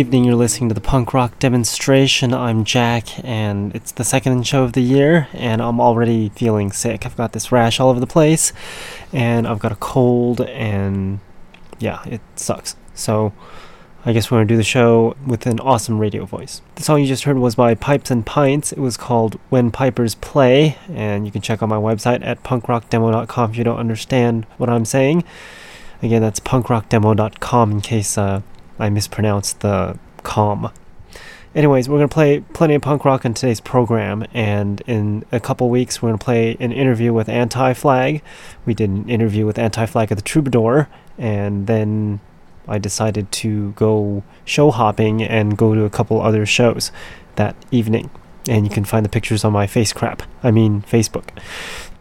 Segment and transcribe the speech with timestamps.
[0.00, 0.24] evening.
[0.24, 2.32] You're listening to the punk rock demonstration.
[2.32, 7.04] I'm Jack, and it's the second show of the year, and I'm already feeling sick.
[7.04, 8.54] I've got this rash all over the place,
[9.12, 11.20] and I've got a cold, and
[11.78, 12.76] yeah, it sucks.
[12.94, 13.34] So,
[14.06, 16.62] I guess we're gonna do the show with an awesome radio voice.
[16.76, 18.72] The song you just heard was by Pipes and Pints.
[18.72, 23.50] It was called When Pipers Play, and you can check out my website at punkrockdemo.com
[23.50, 25.24] if you don't understand what I'm saying.
[26.02, 28.40] Again, that's punkrockdemo.com in case uh,
[28.80, 30.72] I mispronounced the com.
[31.54, 35.40] Anyways, we're going to play plenty of punk rock in today's program, and in a
[35.40, 38.22] couple weeks, we're going to play an interview with Anti Flag.
[38.64, 40.88] We did an interview with Anti Flag at the Troubadour,
[41.18, 42.20] and then
[42.68, 46.92] I decided to go show hopping and go to a couple other shows
[47.34, 48.10] that evening.
[48.48, 50.22] And you can find the pictures on my face crap.
[50.42, 51.28] I mean, Facebook.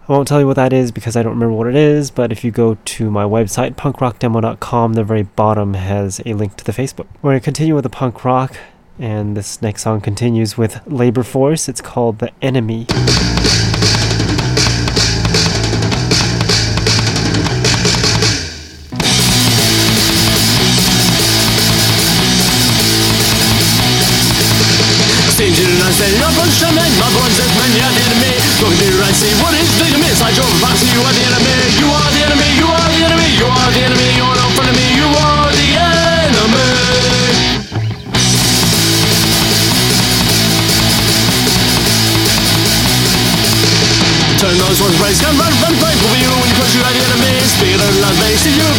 [0.09, 2.31] I won't tell you what that is because I don't remember what it is, but
[2.31, 6.72] if you go to my website, punkrockdemo.com, the very bottom has a link to the
[6.72, 7.06] Facebook.
[7.22, 8.58] We're going to continue with the punk rock,
[8.98, 11.69] and this next song continues with Labor Force.
[11.69, 12.88] It's called The Enemy.
[25.50, 27.09] To understand your punch to make my
[28.59, 30.12] at me right, see what is the enemy?
[30.20, 33.28] Slide your box, you are the enemy You are the enemy, you are the enemy
[33.40, 36.68] You are the enemy, you're not front of me You are the enemy.
[44.40, 46.96] Turn those ones race, come run, run, fight for you when you cause you are
[46.96, 47.31] the enemy.
[47.44, 48.78] Speed of love, they see you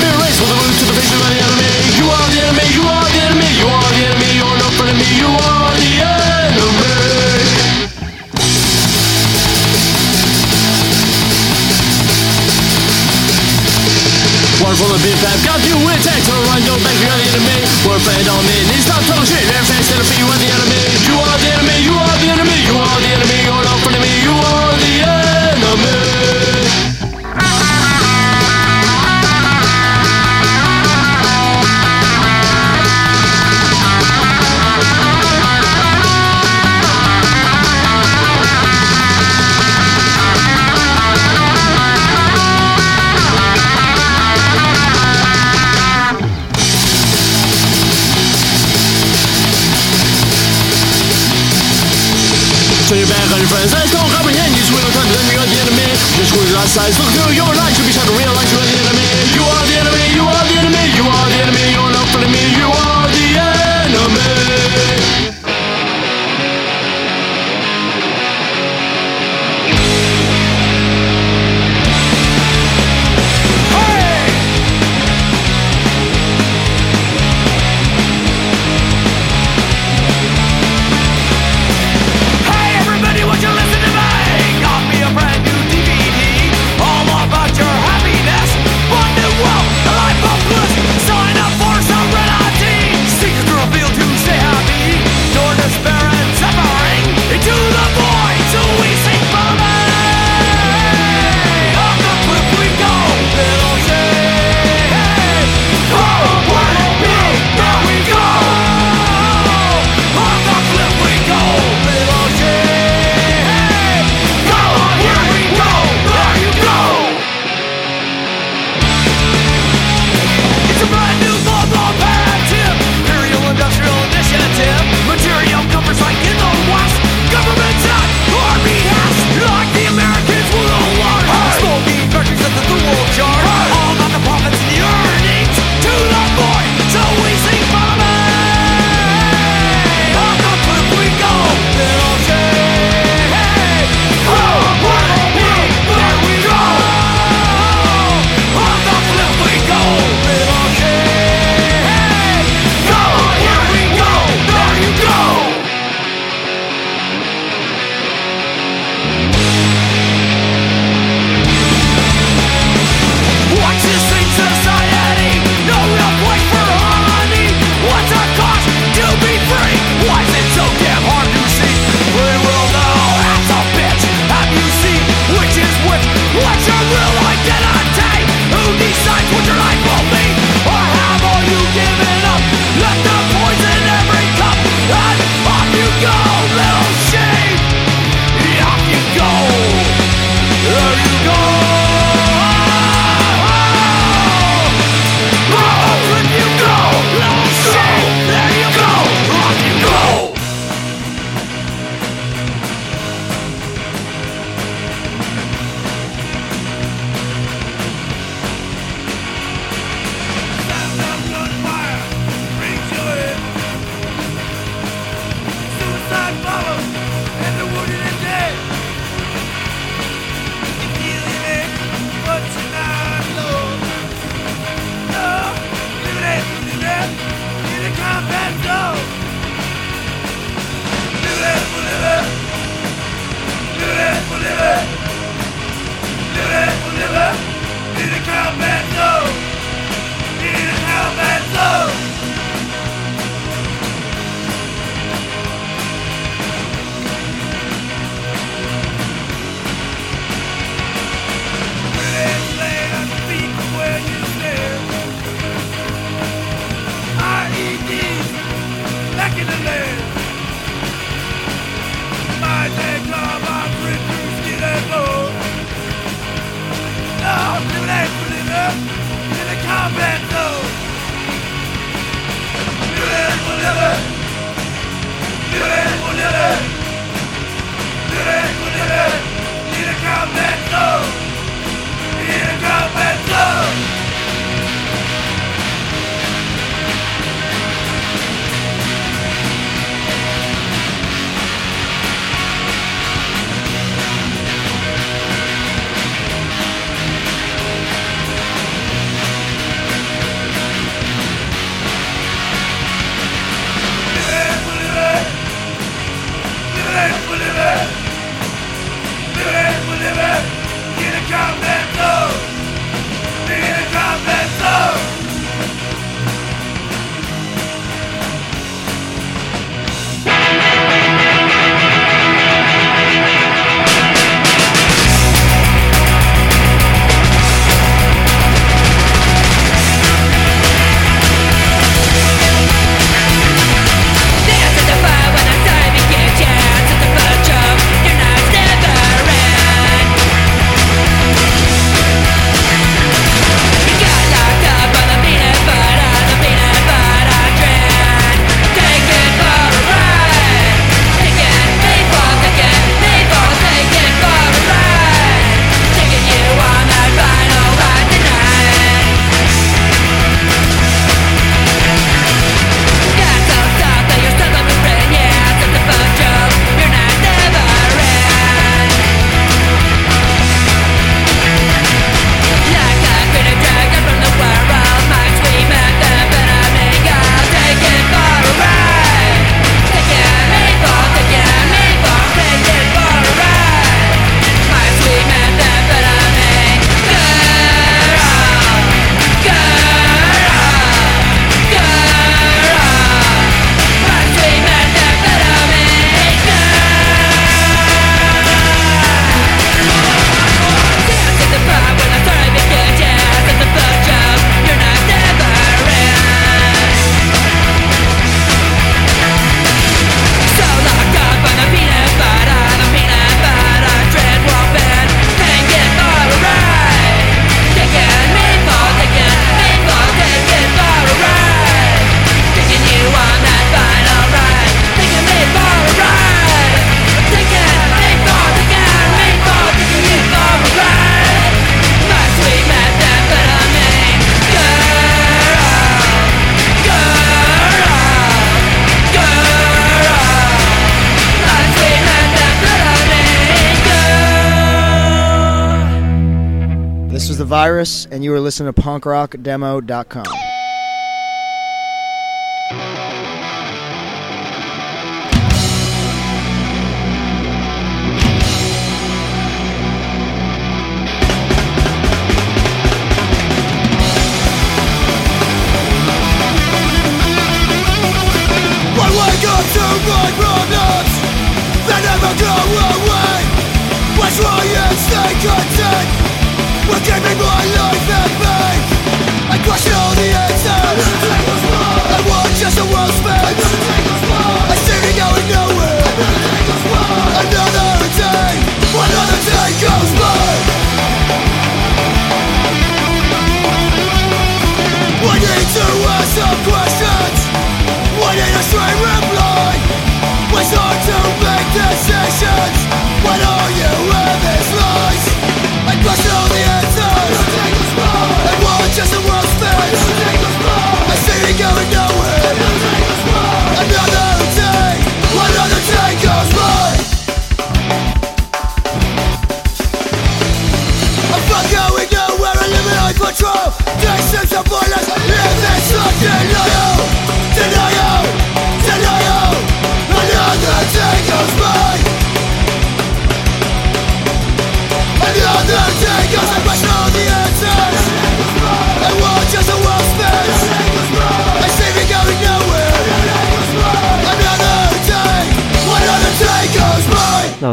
[447.51, 450.50] Virus, and you are listening to punkrockdemo.com.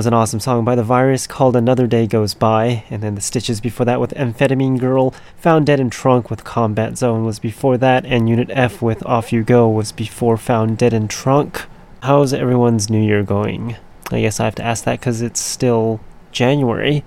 [0.07, 3.59] an awesome song by The Virus called Another Day Goes By, and then the Stitches
[3.59, 8.05] before that with Amphetamine Girl, Found Dead in Trunk with Combat Zone was before that,
[8.05, 11.65] and Unit F with Off You Go was before Found Dead in Trunk.
[12.03, 13.75] How's everyone's new year going?
[14.09, 15.99] I guess I have to ask that because it's still
[16.31, 17.03] January,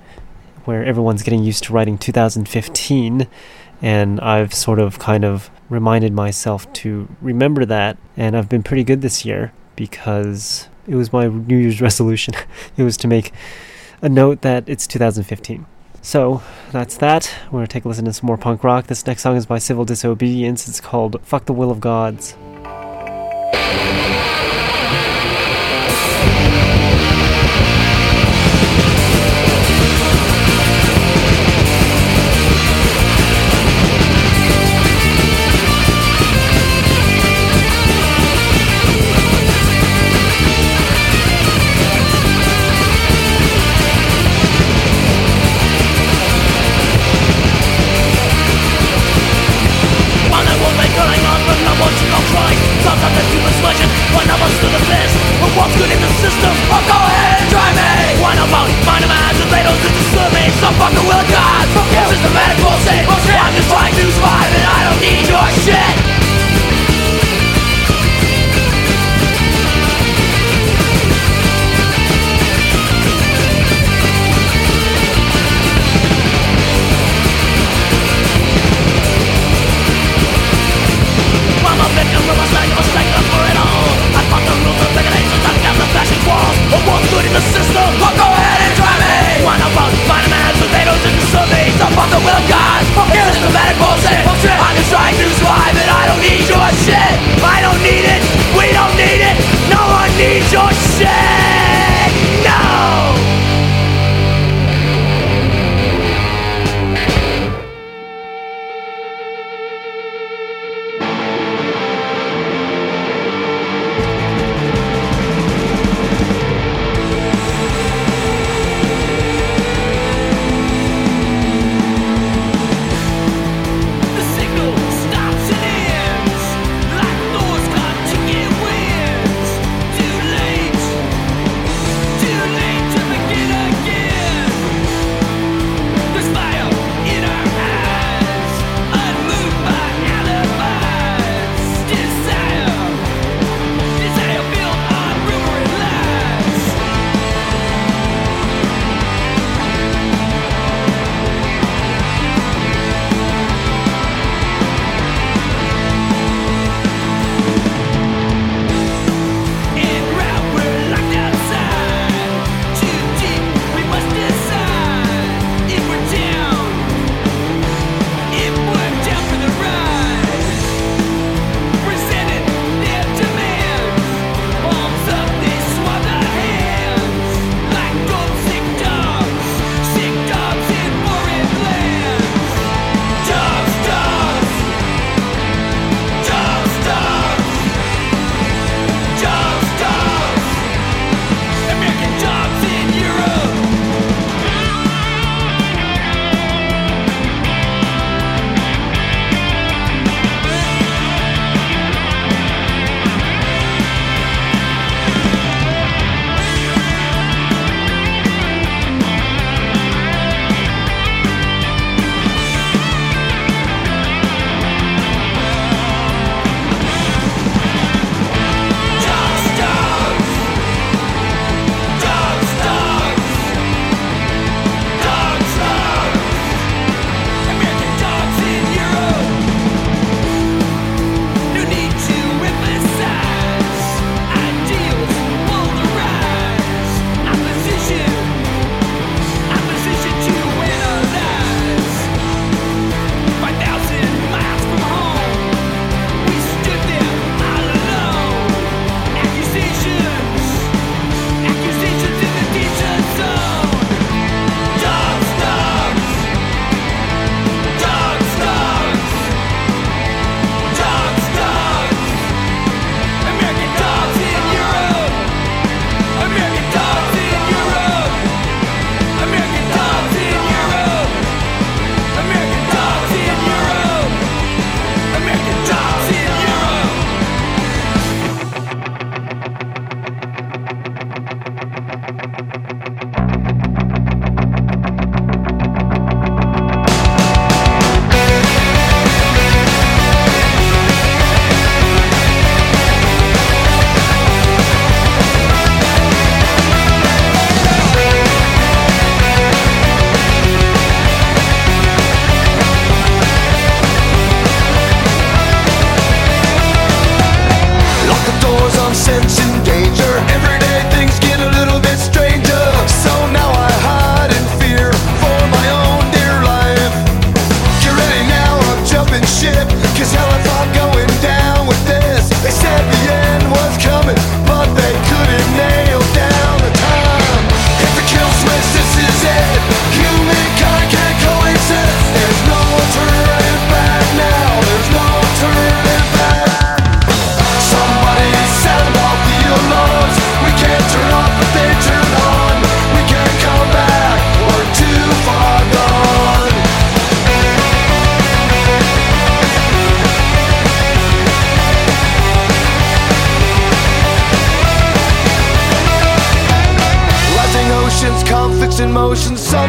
[0.67, 3.27] where everyone's getting used to writing 2015,
[3.81, 8.85] and I've sort of kind of reminded myself to remember that, and I've been pretty
[8.85, 12.35] good this year because it was my New Year's resolution.
[12.77, 13.33] it was to make
[14.03, 15.65] a note that it's 2015.
[16.03, 16.43] So
[16.73, 17.33] that's that.
[17.47, 18.89] We're gonna take a listen to some more punk rock.
[18.89, 20.67] This next song is by Civil Disobedience.
[20.67, 22.37] It's called Fuck the Will of Gods.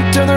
[0.10, 0.31] to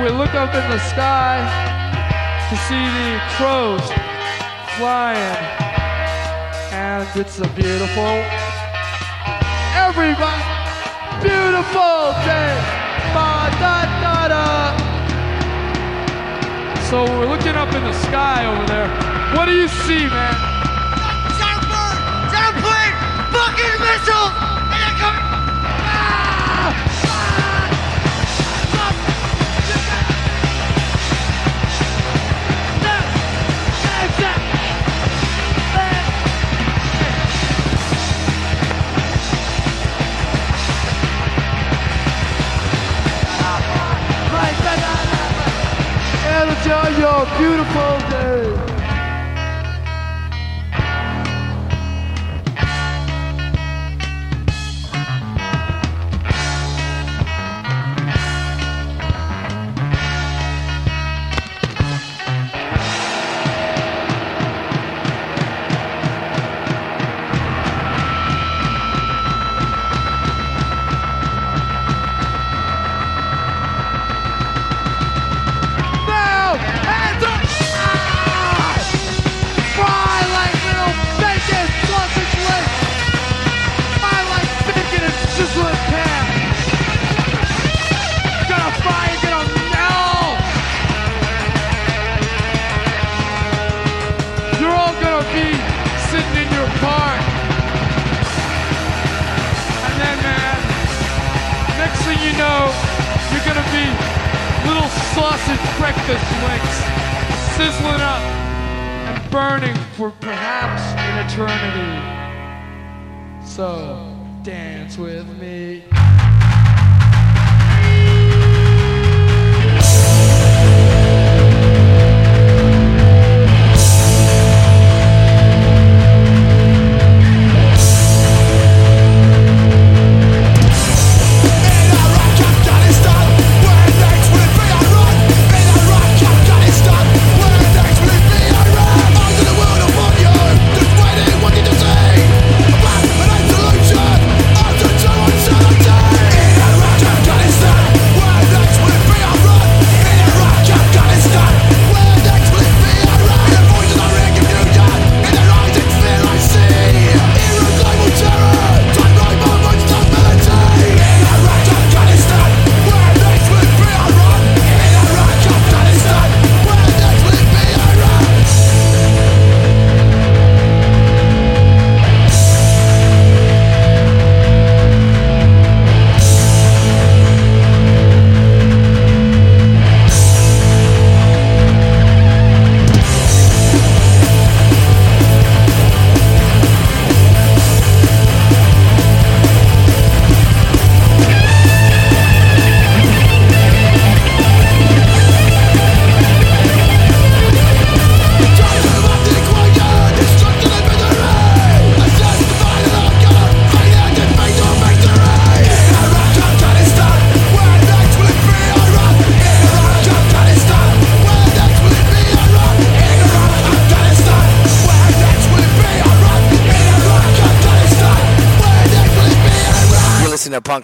[0.00, 1.42] we look up in the sky
[2.48, 3.82] to see the crows
[4.78, 5.36] flying.
[6.70, 8.14] And it's a beautiful,
[9.74, 10.44] everybody,
[11.18, 12.54] beautiful day.
[13.12, 14.76] Ma da da da.
[16.88, 18.88] So we're looking up in the sky over there.
[19.36, 20.34] What do you see, man?
[21.42, 21.98] Southward,
[22.30, 22.94] downplane,
[23.34, 24.47] fucking missile.
[46.68, 48.67] Enjoy your beautiful day.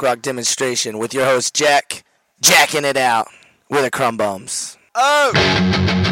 [0.04, 2.04] Rock Demonstration with your host Jack,
[2.42, 3.26] jacking it out
[3.70, 4.76] with the Crumb Bums.
[4.94, 6.03] Oh!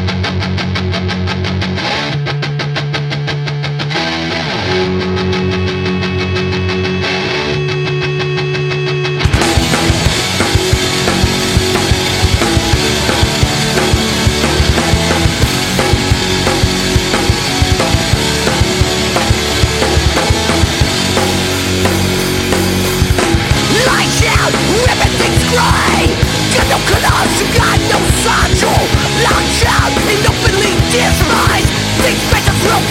[27.39, 28.83] You got no central
[29.23, 31.69] Lights out, and openly despise
[32.03, 32.83] Things better will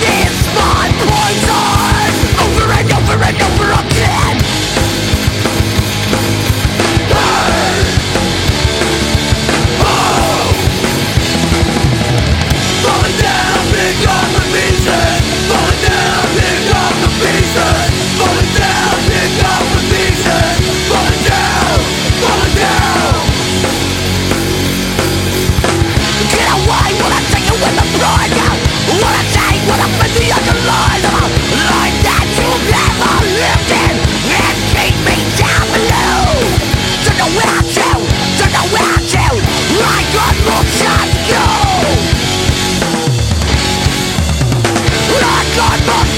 [0.00, 0.88] is my
[2.40, 3.61] Over and over and over
[45.84, 46.11] Don't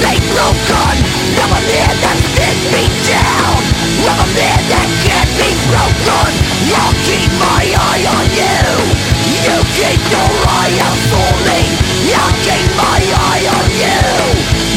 [0.00, 0.96] that can't be broken
[1.40, 2.20] I'm a man that
[3.08, 3.60] down.
[4.30, 6.32] Man that can't be broken
[6.70, 8.62] I'll keep my eye on you.
[9.42, 11.60] You keep your eye out for me.
[12.14, 14.00] I'll keep my eye on you.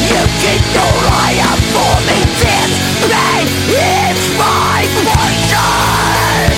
[0.09, 2.17] You keep your eye out for me.
[2.41, 2.73] This
[3.07, 6.51] pain is my poison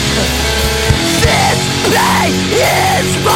[1.22, 1.60] This
[1.92, 3.35] pain is my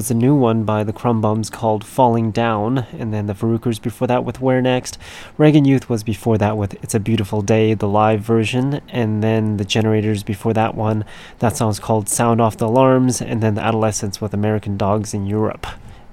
[0.00, 4.06] was a new one by the Crumbums called Falling Down, and then the Varukers before
[4.06, 4.96] that with Where Next.
[5.36, 9.58] Reagan Youth was before that with It's a Beautiful Day, the live version, and then
[9.58, 11.04] the Generators before that one.
[11.40, 15.26] That song's called Sound Off the Alarms, and then the Adolescents with American Dogs in
[15.26, 15.66] Europe.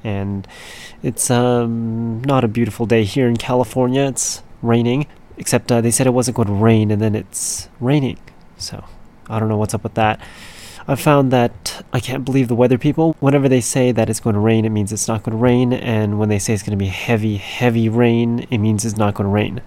[0.03, 0.45] And
[1.01, 6.07] it's um, not a beautiful day here in California, it's raining, except uh, they said
[6.07, 8.19] it wasn't going to rain, and then it's raining.
[8.57, 8.83] So
[9.29, 10.19] I don't know what's up with that.
[10.89, 13.17] I've found that I can't believe the weather people.
[13.19, 15.73] Whenever they say that it's going to rain, it means it's not going to rain,
[15.73, 19.13] and when they say it's going to be heavy, heavy rain, it means it's not
[19.13, 19.61] going to rain.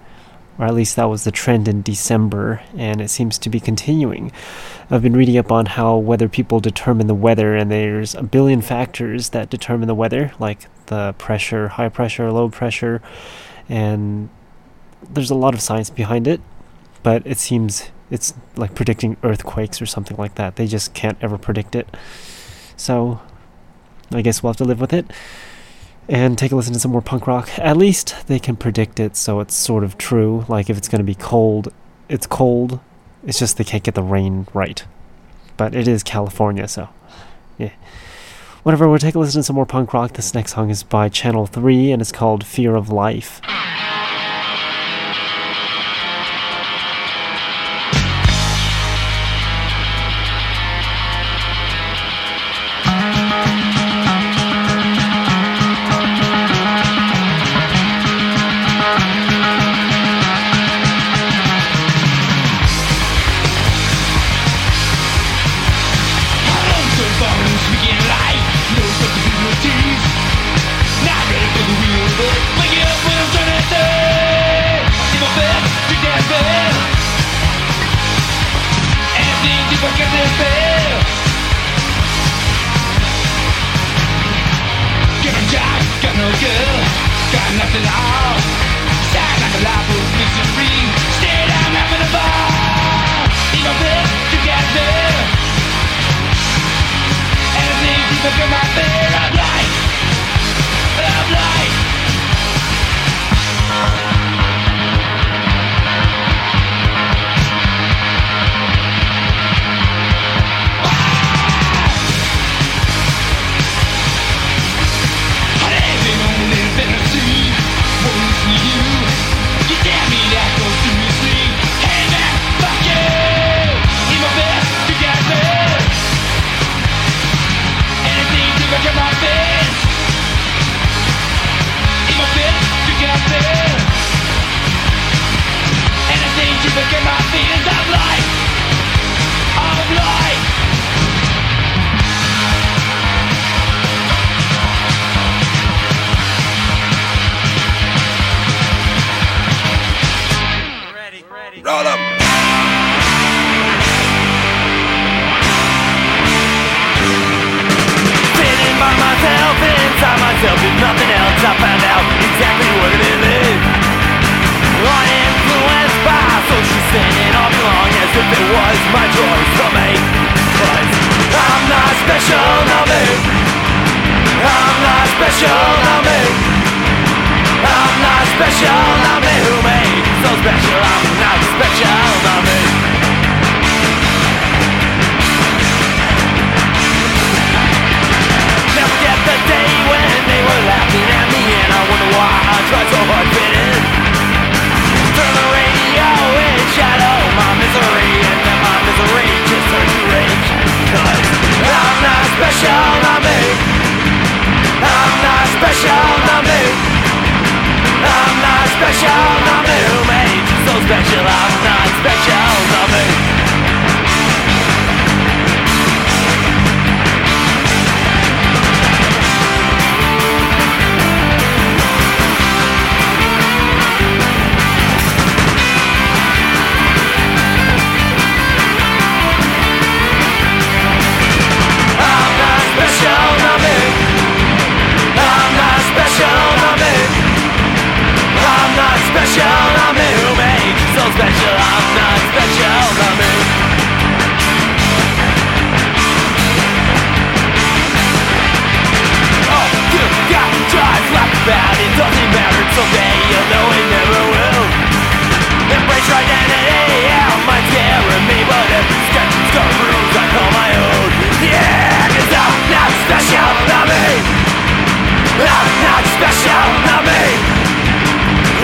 [0.57, 4.31] Or at least that was the trend in December, and it seems to be continuing.
[4.89, 8.61] I've been reading up on how weather people determine the weather, and there's a billion
[8.61, 12.99] factors that determine the weather, like the pressure, high pressure, low pressure,
[13.69, 14.29] and
[15.07, 16.41] there's a lot of science behind it,
[17.03, 20.57] but it seems it's like predicting earthquakes or something like that.
[20.57, 21.87] They just can't ever predict it.
[22.75, 23.21] So
[24.11, 25.09] I guess we'll have to live with it
[26.07, 27.49] and take a listen to some more punk rock.
[27.57, 30.45] At least they can predict it, so it's sort of true.
[30.49, 31.73] Like if it's going to be cold,
[32.09, 32.79] it's cold.
[33.25, 34.83] It's just they can't get the rain right.
[35.55, 36.89] But it is California, so
[37.57, 37.71] yeah.
[38.63, 40.13] Whatever, we'll take a listen to some more punk rock.
[40.13, 43.41] This next song is by Channel 3 and it's called Fear of Life.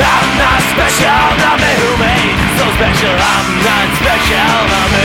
[0.07, 4.96] I'm not special, I'm Who made So special, I'm not special, I'm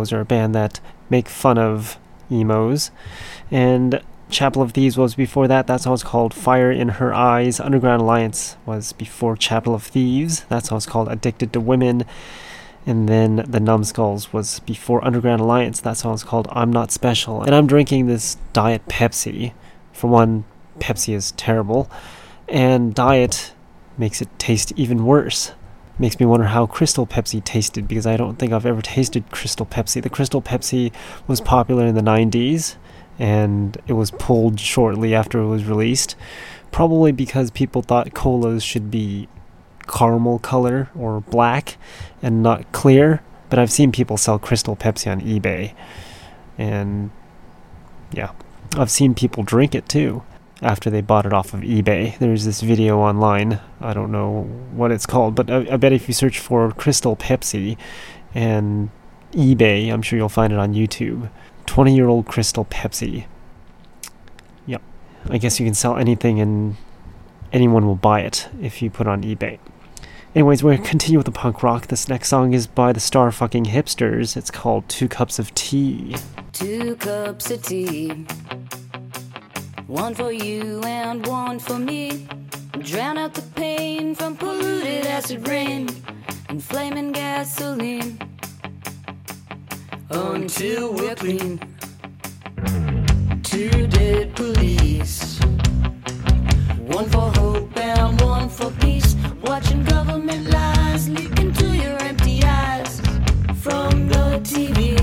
[0.00, 1.98] emos are a band that make fun of
[2.30, 2.90] emos.
[3.50, 5.66] And Chapel of Thieves was before that.
[5.66, 7.60] That song was called Fire in Her Eyes.
[7.60, 10.44] Underground Alliance was before Chapel of Thieves.
[10.44, 12.04] That song was called Addicted to Women.
[12.86, 15.80] And then The Numbskulls was before Underground Alliance.
[15.80, 17.42] That song was called I'm Not Special.
[17.42, 19.52] And I'm drinking this Diet Pepsi.
[19.92, 20.44] For one,
[20.78, 21.90] Pepsi is terrible.
[22.48, 23.52] And Diet
[23.98, 25.52] makes it taste even worse
[26.00, 29.66] makes me wonder how Crystal Pepsi tasted because I don't think I've ever tasted Crystal
[29.66, 30.02] Pepsi.
[30.02, 30.92] The Crystal Pepsi
[31.26, 32.76] was popular in the 90s
[33.18, 36.16] and it was pulled shortly after it was released,
[36.72, 39.28] probably because people thought colas should be
[39.86, 41.76] caramel color or black
[42.22, 43.22] and not clear.
[43.50, 45.74] But I've seen people sell Crystal Pepsi on eBay
[46.56, 47.10] and
[48.12, 48.32] yeah,
[48.74, 50.22] I've seen people drink it too
[50.62, 52.18] after they bought it off of eBay.
[52.18, 53.60] There's this video online.
[53.80, 54.42] I don't know
[54.72, 57.76] what it's called, but I, I, bet if you search for Crystal Pepsi
[58.34, 58.90] and
[59.32, 61.30] eBay, I'm sure you'll find it on YouTube.
[61.66, 63.26] 20 year old Crystal Pepsi.
[64.66, 64.82] Yep.
[65.28, 66.76] I guess you can sell anything and
[67.52, 69.58] anyone will buy it if you put on eBay.
[70.32, 71.88] Anyways, we're continue with the punk rock.
[71.88, 74.36] This next song is by the Star Fucking Hipsters.
[74.36, 76.14] It's called Two Cups of Tea.
[76.52, 78.26] Two cups of tea.
[79.90, 82.24] One for you and one for me.
[82.78, 85.88] Drown out the pain from polluted acid rain
[86.48, 88.16] and flaming gasoline.
[90.10, 91.58] Until we're clean.
[93.42, 95.40] Two dead police.
[96.86, 99.16] One for hope and one for peace.
[99.42, 103.00] Watching government lies leak into your empty eyes
[103.56, 104.96] from the TV.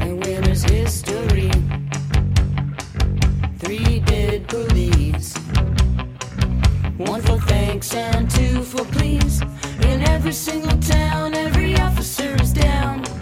[0.00, 1.50] And when there's history
[3.64, 5.34] three dead police.
[6.98, 9.40] One for thanks and two for please.
[9.82, 13.13] In every single town, every officer is down.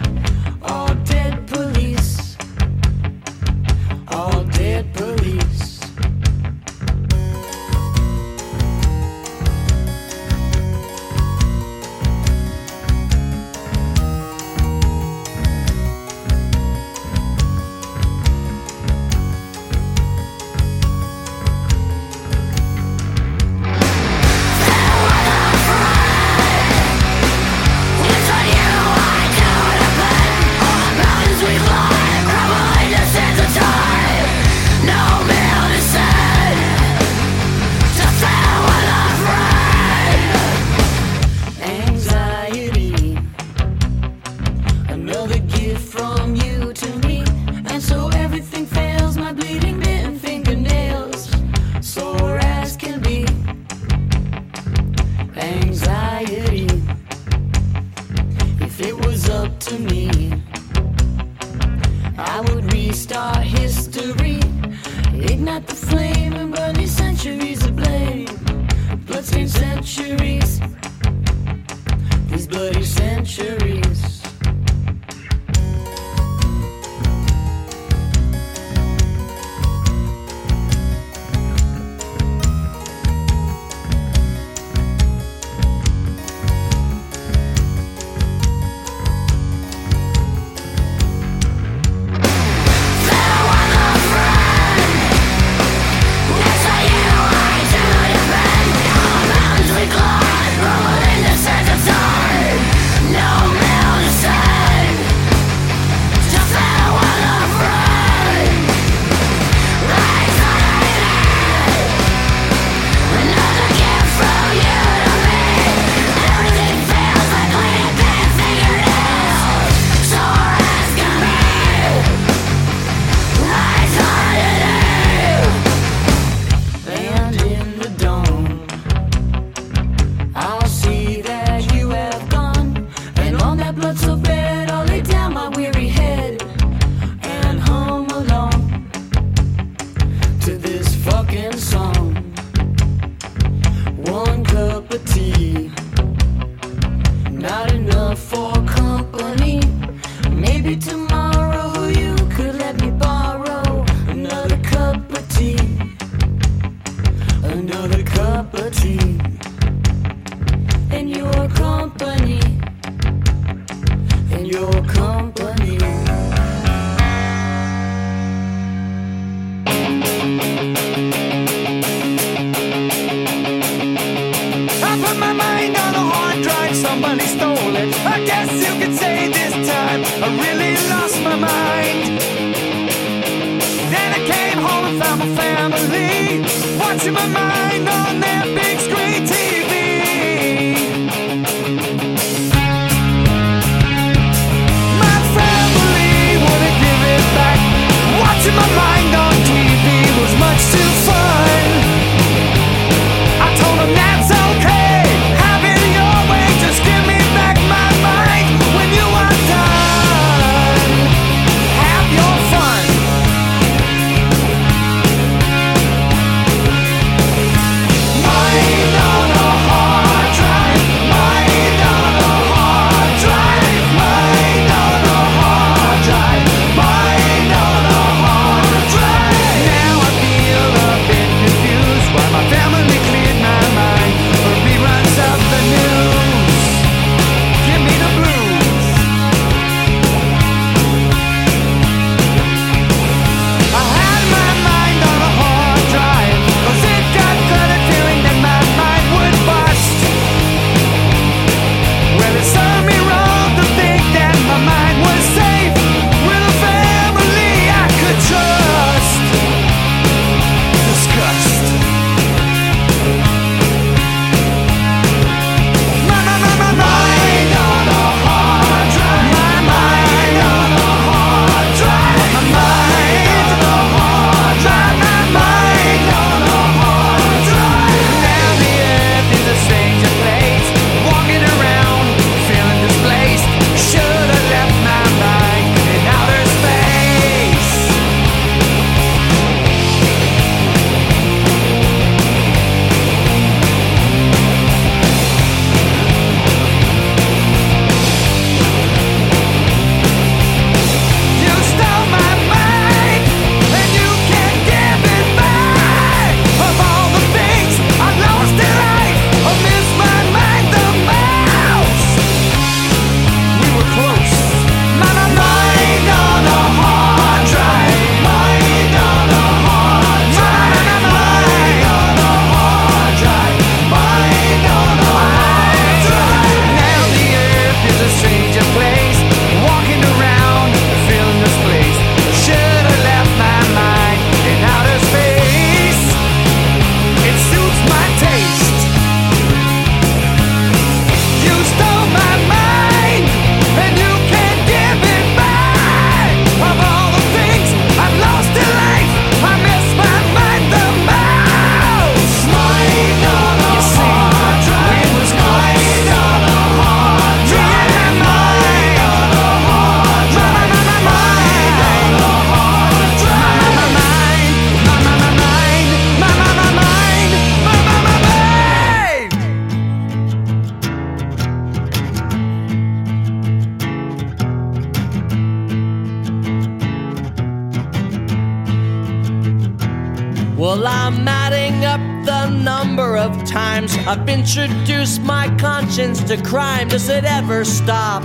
[384.13, 386.87] I've introduced my conscience to crime.
[386.87, 388.21] Does it ever stop?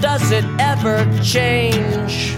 [0.00, 2.36] Does it ever change?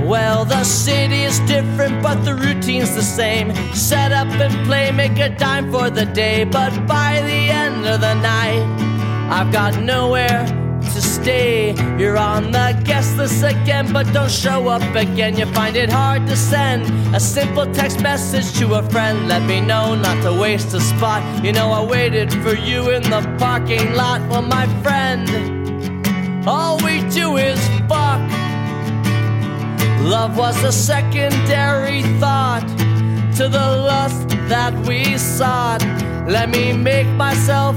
[0.00, 3.52] Well, the city is different, but the routine's the same.
[3.74, 6.44] Set up and play, make a dime for the day.
[6.44, 8.62] But by the end of the night,
[9.28, 10.63] I've got nowhere
[11.26, 15.38] you're on the guest list again, but don't show up again.
[15.38, 16.84] You find it hard to send
[17.16, 19.26] a simple text message to a friend.
[19.26, 21.22] Let me know not to waste a spot.
[21.42, 24.20] You know, I waited for you in the parking lot.
[24.28, 25.26] Well, my friend,
[26.46, 27.58] all we do is
[27.88, 28.20] fuck.
[30.02, 32.68] Love was a secondary thought
[33.36, 35.82] to the lust that we sought.
[36.28, 37.76] Let me make myself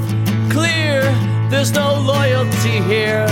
[0.50, 1.27] clear.
[1.50, 3.26] There's no loyalty here.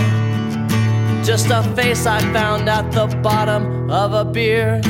[1.23, 4.81] Just a face I found at the bottom of a beer.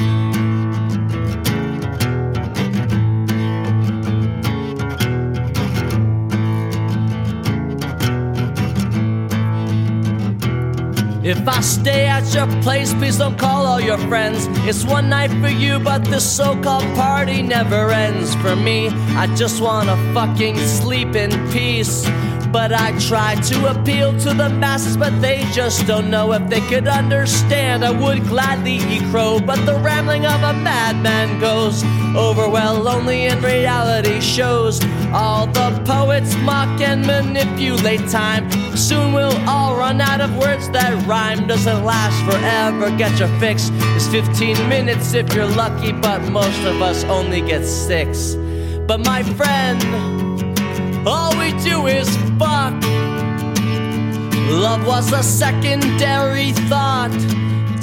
[11.25, 14.45] If I stay at your place, please don't call all your friends.
[14.67, 18.35] It's one night for you, but this so called party never ends.
[18.35, 22.05] For me, I just wanna fucking sleep in peace.
[22.51, 26.61] But I try to appeal to the masses, but they just don't know if they
[26.61, 27.83] could understand.
[27.83, 31.83] I would gladly eat crow, but the rambling of a madman goes
[32.15, 34.79] over well only in reality shows.
[35.13, 38.49] All the poets mock and manipulate time.
[38.75, 41.47] Soon we'll all run out of words that rhyme.
[41.47, 42.95] Doesn't last forever.
[42.97, 43.69] Get your fix.
[43.95, 48.35] It's 15 minutes if you're lucky, but most of us only get six.
[48.87, 49.81] But my friend,
[51.07, 52.73] all we do is fuck.
[54.49, 57.11] Love was a secondary thought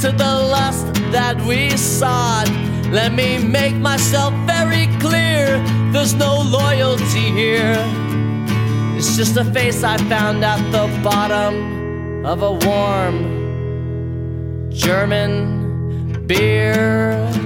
[0.00, 2.48] to the lust that we sought.
[2.90, 5.58] Let me make myself very clear
[5.92, 7.76] there's no loyalty here.
[8.96, 17.41] It's just a face I found at the bottom of a warm German beer.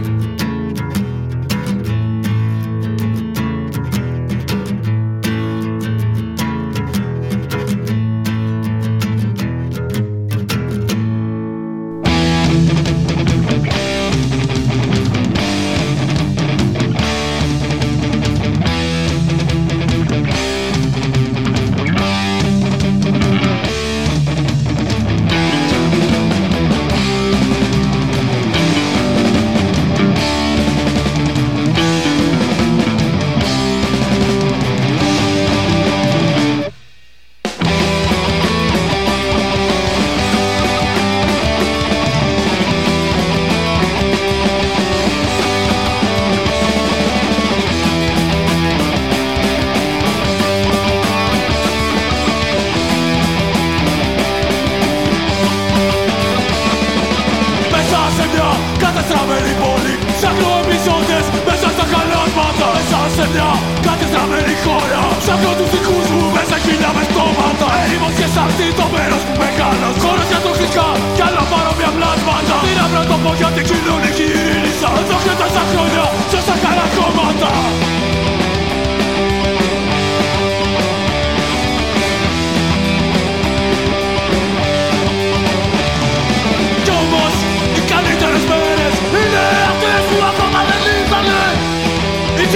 [64.27, 67.69] Καταστραμμένη χώρα Ψάχνω τους δικούς μου μέσα χίλια μες στόματα.
[67.83, 72.57] Έρημος και σαρτί το μέρος που μεγάλος Χώρος για τοξικά κι άλλα παρόμοια πλάσματα.
[72.65, 77.51] Τι να το πω για την κοινωνική ειρήνησα Εδώ και τόσα χρόνια σώσα καλά κόμματα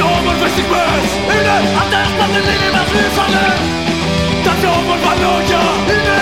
[0.01, 3.53] jag har mot försiktighet Inne, att det är snabbt i livet, vi faller
[4.45, 6.20] Där jag har mot vad jag gör Inne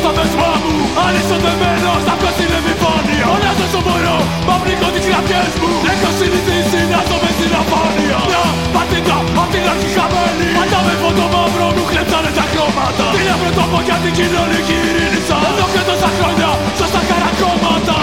[0.00, 0.74] στο δεσμά μου.
[1.06, 4.18] Αλυσοδεμένος να βγω στην επιφάνεια Ονάζω όσο μπορώ,
[4.48, 5.72] μα πνίγω τις γραφιές μου.
[5.92, 8.44] Έχω συνηθίσει να ζω μες στην αφάνεια Μια
[8.74, 10.48] πατήτα απ' την αρχή χαμένη.
[10.58, 13.06] Πάντα με φωτό μαύρο μου κλέψανε τα χρώματα.
[13.14, 17.96] Τι να πρωτοπώ για την κοινωνική ειρήνησα Εδώ και τόσα χρόνια σωστά χαρακόμματα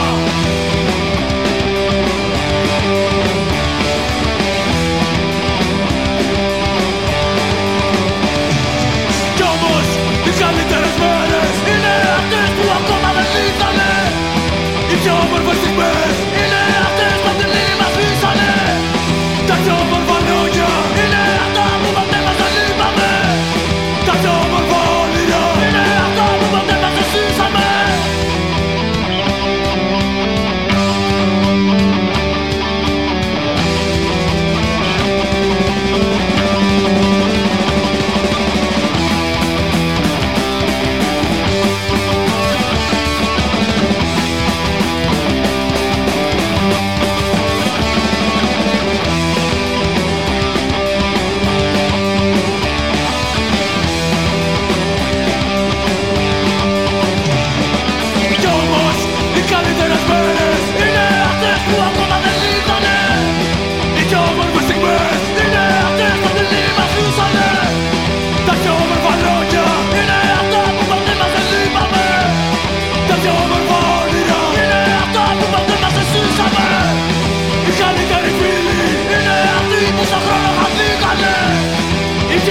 [13.44, 13.73] Jesus!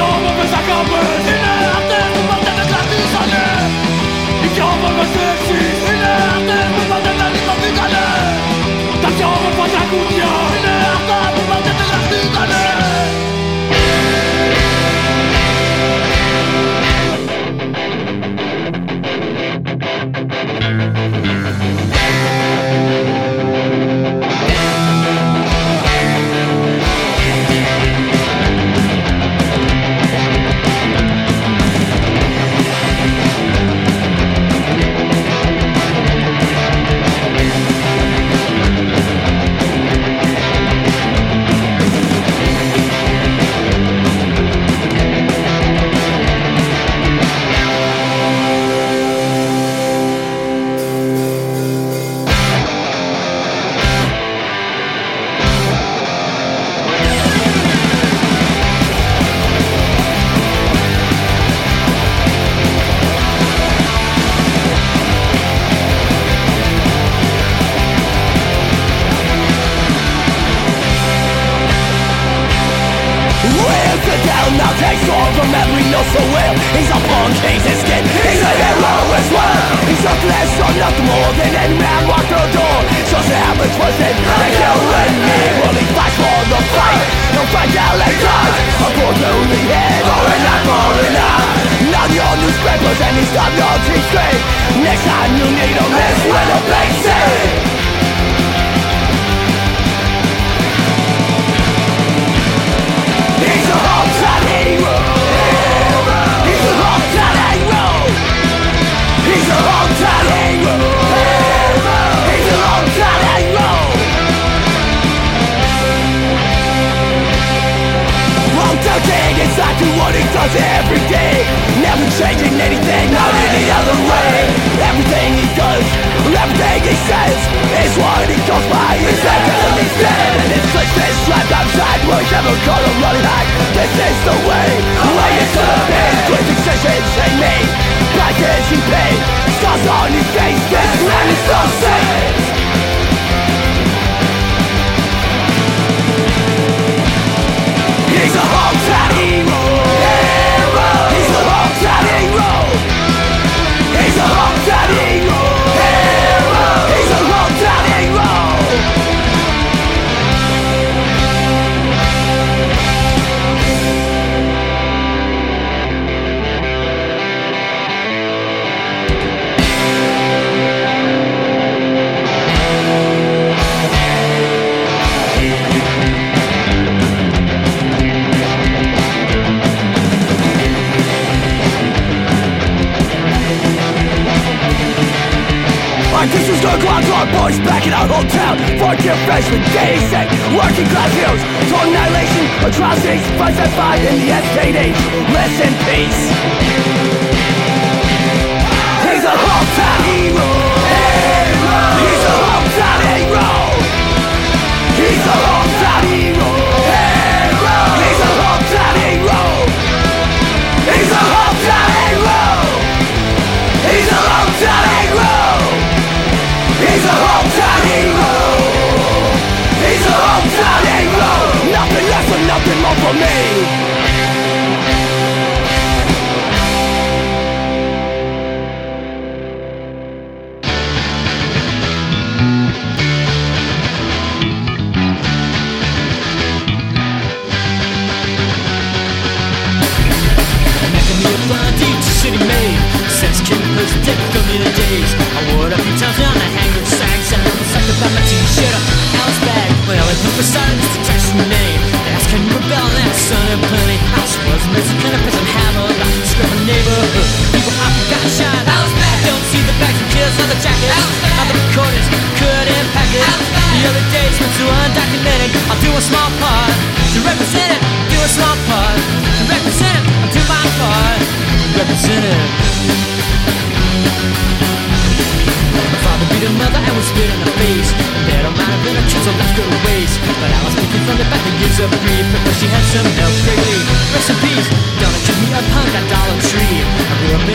[0.02, 3.44] πιο όμορφες αγάπες Είναι αυτές που πάντα με κρατήσανε.
[5.90, 6.14] Είναι
[6.74, 6.80] που
[9.02, 9.10] Τα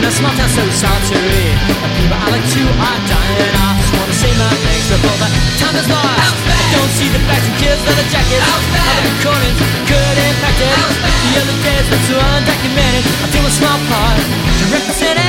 [0.08, 1.52] a small town so solitary
[1.84, 5.28] The people I like to are dying I just wanna say my thanks before the
[5.60, 6.64] time is lost Outback.
[6.72, 8.40] Don't see the facts and kids leather jackets.
[8.40, 8.88] Outback.
[8.88, 11.12] All the recordings good impacted Outback.
[11.28, 13.04] The other days were so undocumented.
[13.04, 15.28] I feel a small part to represent it.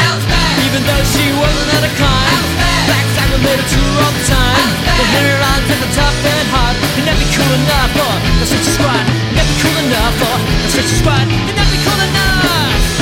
[0.64, 2.40] Even though she wasn't at a con.
[2.88, 4.68] Facts Simon made a tour all the time.
[4.96, 8.46] The hitter on at the top and hard You'd never be cool enough for the
[8.48, 11.72] such a squad You'd never be cool enough for the such a squad You'd never
[11.72, 12.99] be cool enough.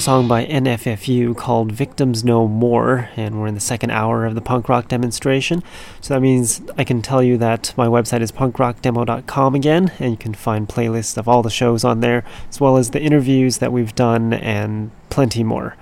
[0.00, 4.40] Song by NFFU called Victims No More, and we're in the second hour of the
[4.40, 5.62] punk rock demonstration.
[6.00, 10.16] So that means I can tell you that my website is punkrockdemo.com again, and you
[10.16, 13.72] can find playlists of all the shows on there, as well as the interviews that
[13.72, 15.76] we've done and plenty more.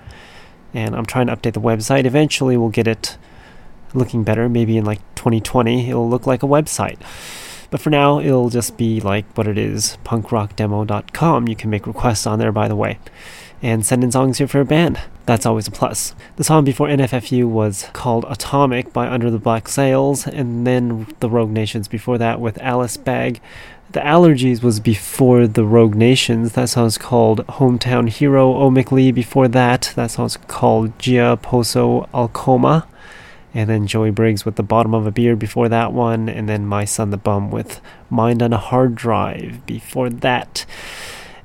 [0.74, 2.04] And I'm trying to update the website.
[2.04, 3.16] Eventually, we'll get it
[3.94, 4.48] looking better.
[4.48, 6.98] Maybe in like 2020, it'll look like a website.
[7.70, 11.46] But for now, it'll just be like what it is punkrockdemo.com.
[11.46, 12.98] You can make requests on there, by the way
[13.62, 15.00] and send in songs here for a band.
[15.26, 16.14] That's always a plus.
[16.36, 21.28] The song before NFFU was called Atomic by Under the Black Sails, and then the
[21.28, 23.40] Rogue Nations before that with Alice Bag.
[23.90, 26.52] The Allergies was before the Rogue Nations.
[26.52, 28.52] That song's called Hometown Hero.
[28.52, 29.94] Omic Lee before that.
[29.96, 32.86] That song's called Gia Poso Alcoma.
[33.54, 36.28] And then Joey Briggs with The Bottom of a Beer before that one.
[36.28, 37.80] And then My Son the Bum with
[38.10, 40.66] Mind on a Hard Drive before that.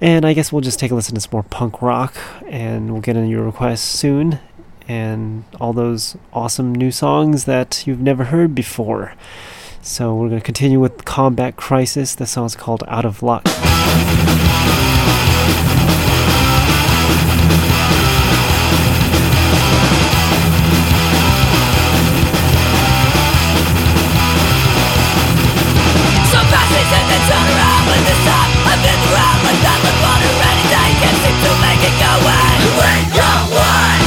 [0.03, 2.13] And I guess we'll just take a listen to some more punk rock,
[2.47, 4.39] and we'll get into your requests soon,
[4.85, 9.13] and all those awesome new songs that you've never heard before.
[9.81, 12.15] So we're going to continue with Combat Crisis.
[12.15, 13.45] The song's called Out of Luck.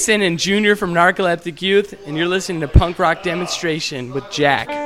[0.00, 4.79] Jason and Junior from Narcoleptic Youth, and you're listening to Punk Rock Demonstration with Jack.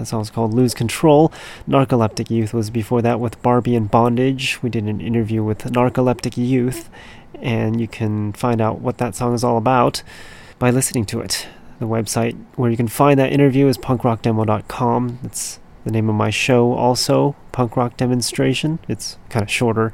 [0.00, 1.30] That song's called Lose Control.
[1.68, 4.62] Narcoleptic Youth was before that with Barbie and Bondage.
[4.62, 6.88] We did an interview with Narcoleptic Youth,
[7.34, 10.02] and you can find out what that song is all about
[10.58, 11.46] by listening to it.
[11.80, 15.18] The website where you can find that interview is punkrockdemo.com.
[15.22, 18.78] That's the name of my show, also, Punk Rock Demonstration.
[18.88, 19.92] It's kind of shorter,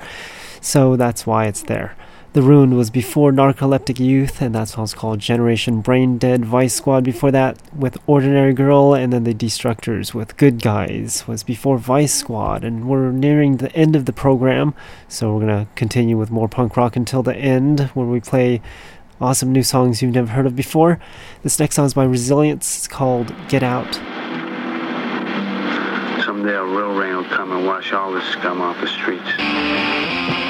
[0.60, 1.96] so that's why it's there.
[2.36, 6.44] The Rune was before Narcoleptic Youth, and that song's called Generation Brain Dead.
[6.44, 11.42] Vice Squad before that with Ordinary Girl, and then The Destructors with Good Guys was
[11.42, 12.62] before Vice Squad.
[12.62, 14.74] And we're nearing the end of the program,
[15.08, 18.60] so we're gonna continue with more punk rock until the end, where we play
[19.18, 21.00] awesome new songs you've never heard of before.
[21.42, 22.76] This next song is by Resilience.
[22.76, 23.94] It's called Get Out.
[26.22, 30.45] Someday a real rain will come and wash all this scum off the streets.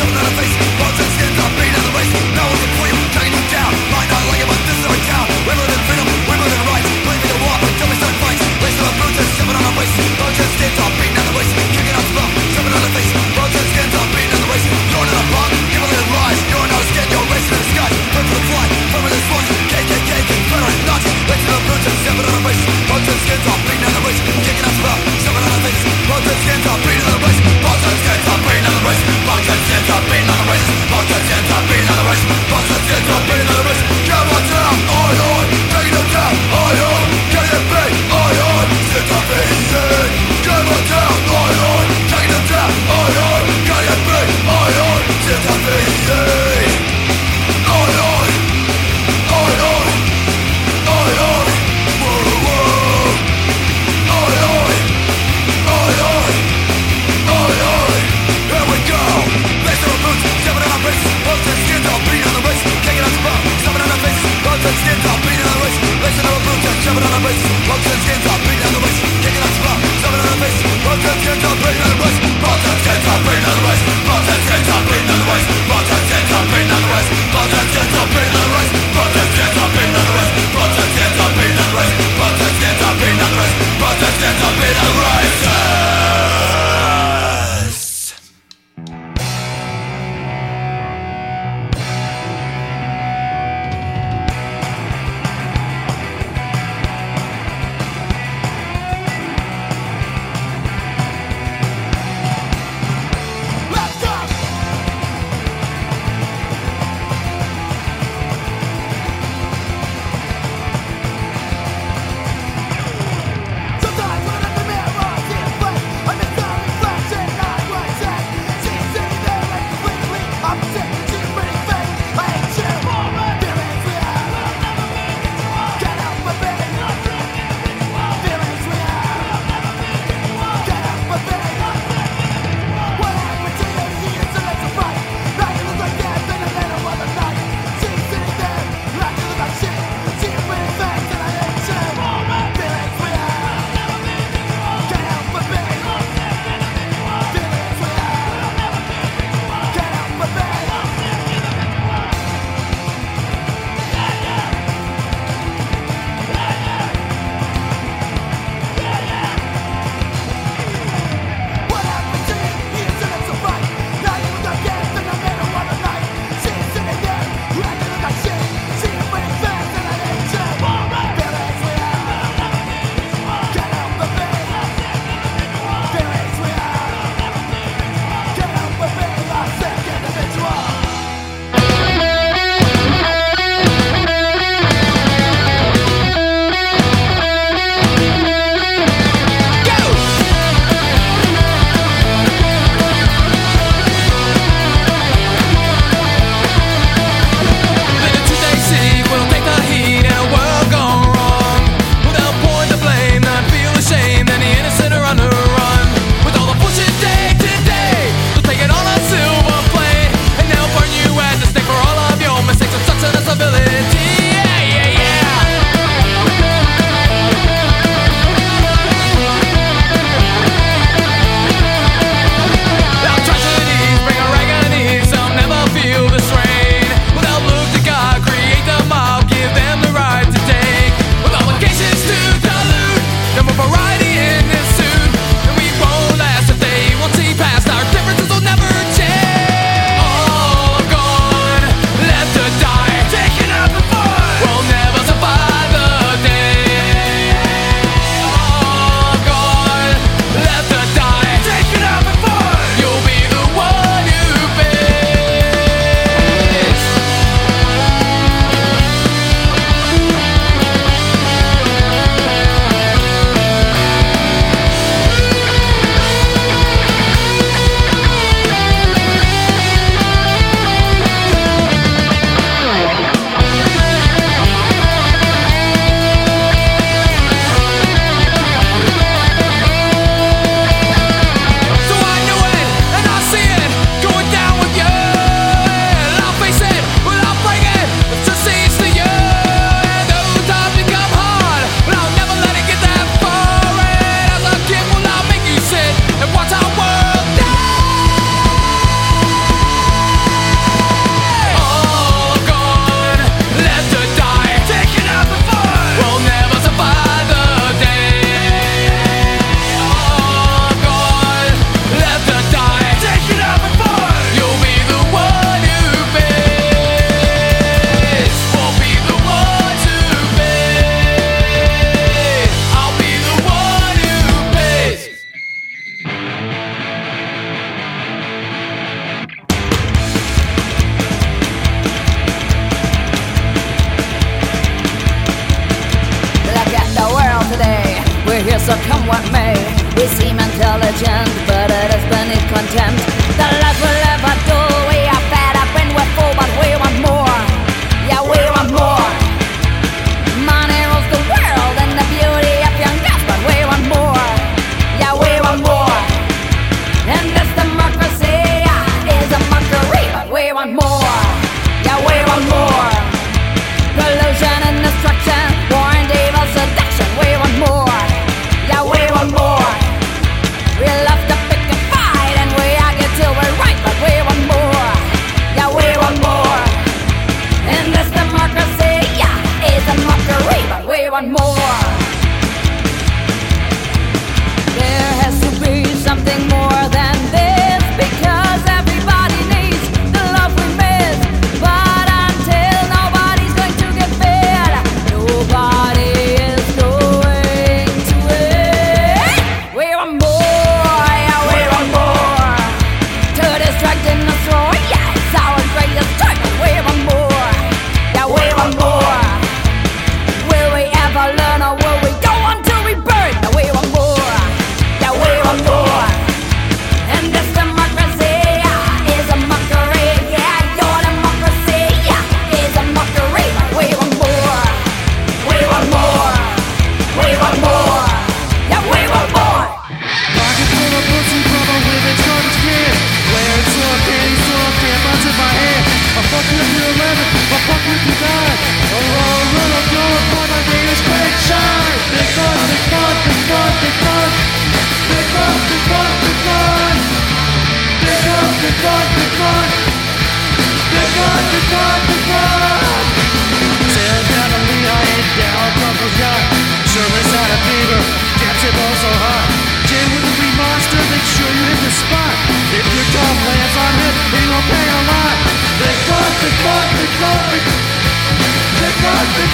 [0.00, 0.57] On a face.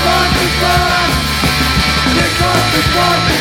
[0.04, 0.34] Because,
[2.12, 3.33] because, because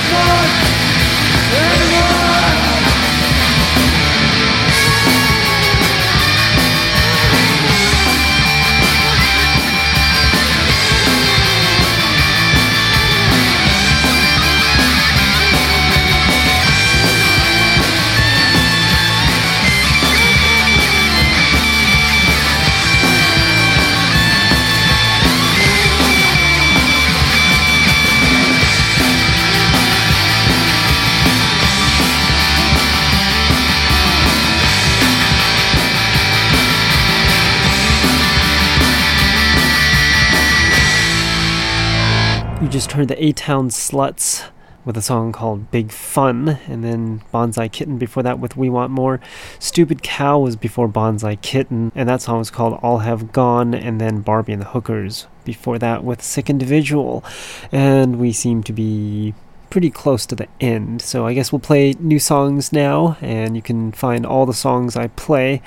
[43.04, 44.50] heard the A Town Sluts
[44.86, 48.92] with a song called Big Fun, and then Bonsai Kitten before that with We Want
[48.92, 49.20] More.
[49.60, 54.00] Stupid Cow was before Bonsai Kitten, and that song was called All Have Gone, and
[54.00, 57.26] then Barbie and the Hookers before that with Sick Individual.
[57.74, 59.34] And we seem to be
[59.70, 63.62] pretty close to the end, so I guess we'll play new songs now, and you
[63.62, 65.62] can find all the songs I play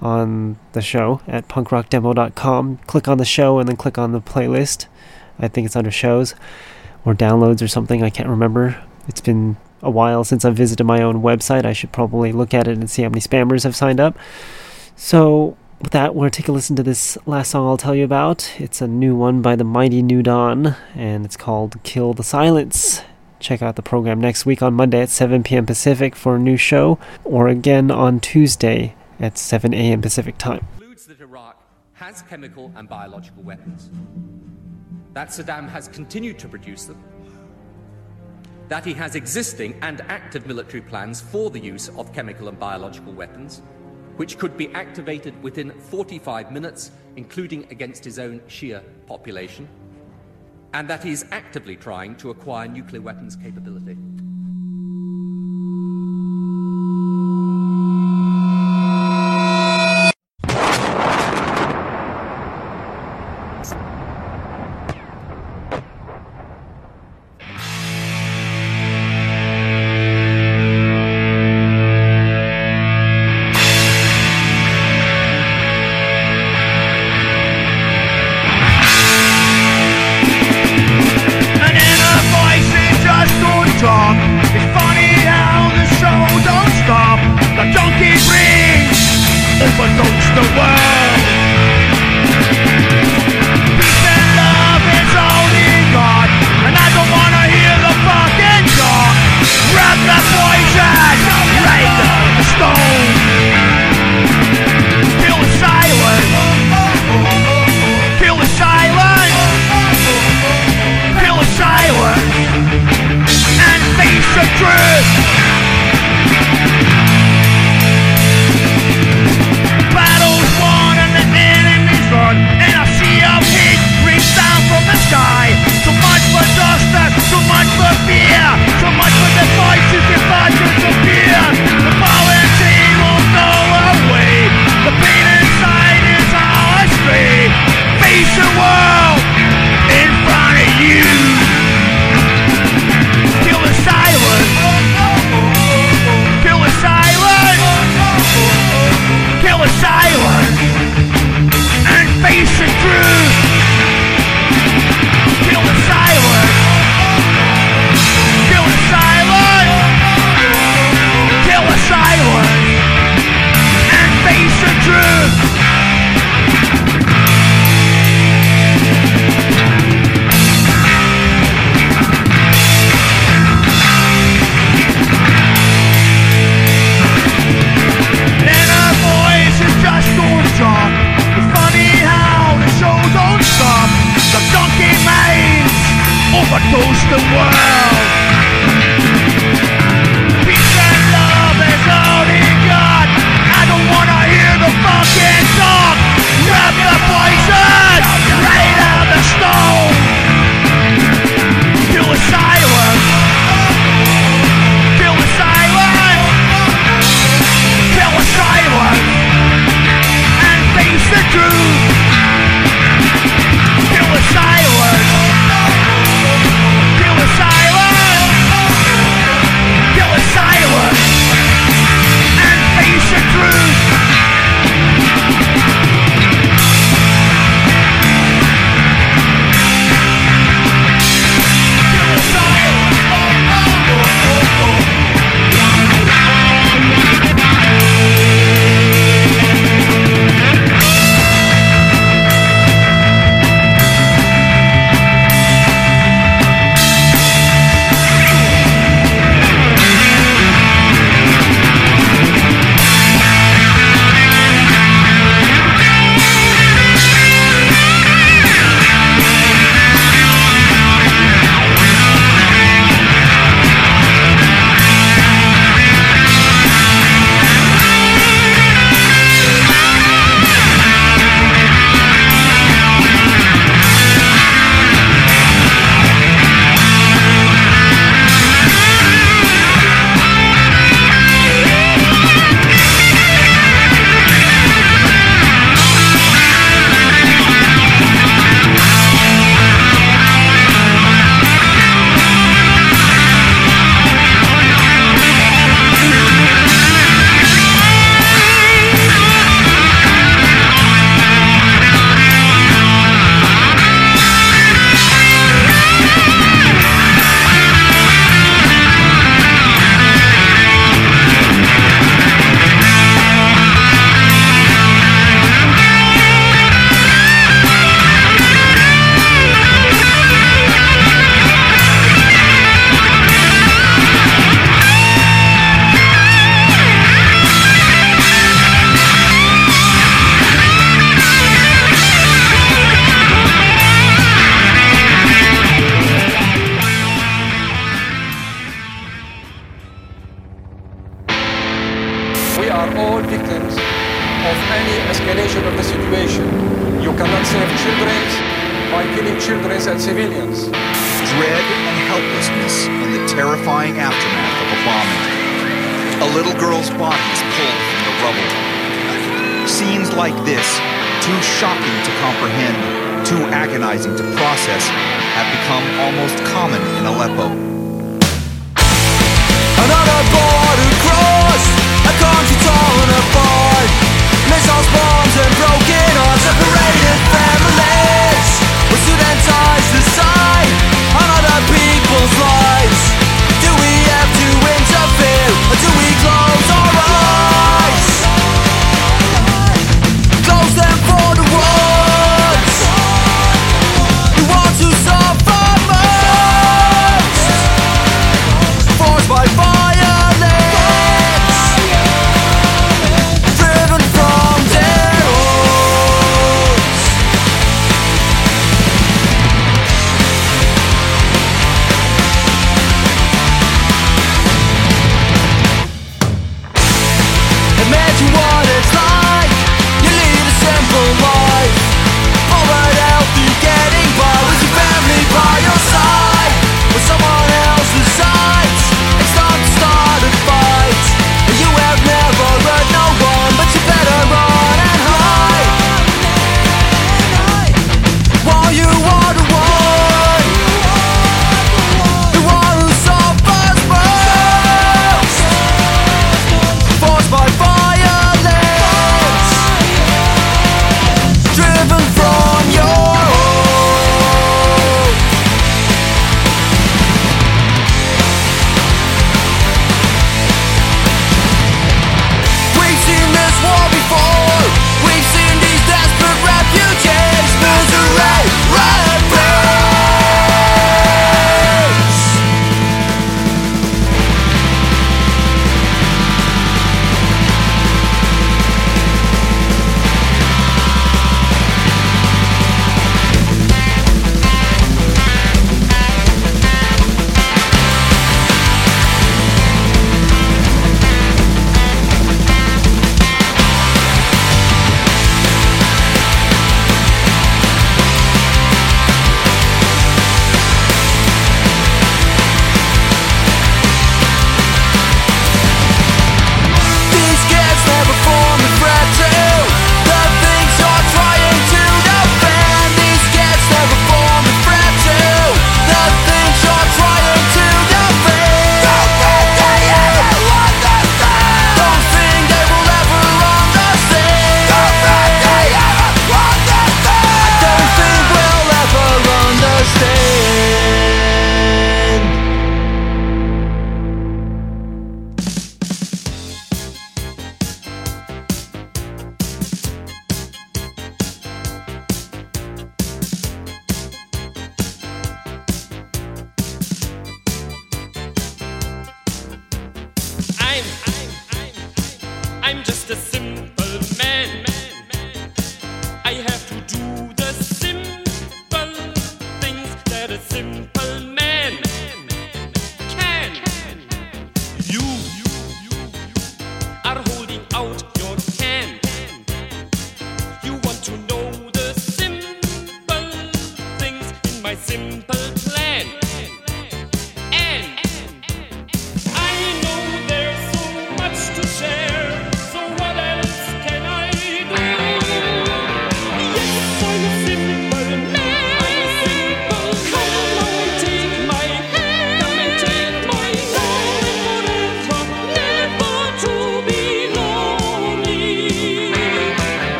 [0.00, 2.76] on the show at punkrockdemo.com.
[2.86, 4.86] Click on the show and then click on the playlist.
[5.38, 6.34] I think it's under shows
[7.06, 8.02] or downloads or something.
[8.02, 8.82] I can't remember.
[9.08, 11.64] It's been a while since I've visited my own website.
[11.64, 14.18] I should probably look at it and see how many spammers have signed up.
[14.96, 17.94] So, with that, we're going to take a listen to this last song I'll tell
[17.94, 18.52] you about.
[18.58, 23.02] It's a new one by the Mighty New Dawn, and it's called Kill the Silence.
[23.38, 25.66] Check out the program next week on Monday at 7 p.m.
[25.66, 30.00] Pacific for a new show, or again on Tuesday at 7 a.m.
[30.00, 30.66] Pacific time.
[30.78, 31.62] that Iraq
[31.92, 33.90] has chemical and biological weapons,
[35.16, 37.02] that Saddam has continued to produce them,
[38.68, 43.14] that he has existing and active military plans for the use of chemical and biological
[43.14, 43.62] weapons,
[44.16, 49.66] which could be activated within 45 minutes, including against his own Shia population,
[50.74, 53.96] and that he is actively trying to acquire nuclear weapons capability.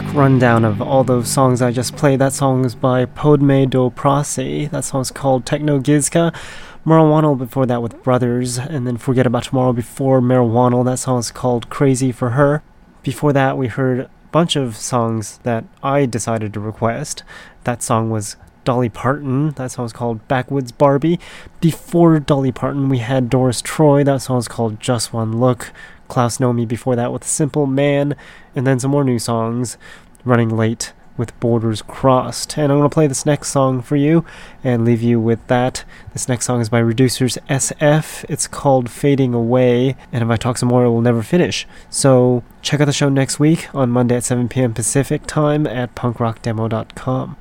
[0.00, 2.18] Quick rundown of all those songs I just played.
[2.18, 4.68] That song is by Podme do Prace.
[4.68, 6.34] That song's called Techno Gizka.
[6.84, 10.84] Marijuana before that with Brothers, and then Forget About Tomorrow before Marijuana.
[10.84, 12.64] That song's called Crazy for Her.
[13.04, 17.22] Before that, we heard a bunch of songs that I decided to request.
[17.62, 18.34] That song was
[18.64, 19.50] Dolly Parton.
[19.50, 21.20] That song's called Backwoods Barbie.
[21.60, 24.02] Before Dolly Parton, we had Doris Troy.
[24.02, 25.72] That song's called Just One Look.
[26.14, 28.14] Klaus Nomi before that with Simple Man.
[28.54, 29.76] And then some more new songs.
[30.24, 32.56] Running Late with Borders Crossed.
[32.56, 34.24] And I'm going to play this next song for you
[34.62, 35.84] and leave you with that.
[36.12, 38.24] This next song is by Reducers SF.
[38.28, 39.96] It's called Fading Away.
[40.12, 41.66] And if I talk some more, it will never finish.
[41.90, 44.72] So check out the show next week on Monday at 7 p.m.
[44.72, 47.36] Pacific time at punkrockdemo.com.